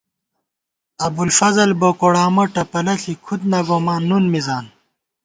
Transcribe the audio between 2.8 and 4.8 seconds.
ݪی کھُدنہ گومان نُن مِزان